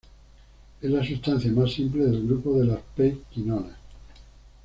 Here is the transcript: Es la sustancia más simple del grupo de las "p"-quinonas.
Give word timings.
Es 0.81 0.89
la 0.89 1.05
sustancia 1.05 1.51
más 1.51 1.73
simple 1.73 2.05
del 2.05 2.25
grupo 2.25 2.57
de 2.57 2.65
las 2.65 2.79
"p"-quinonas. 2.95 3.75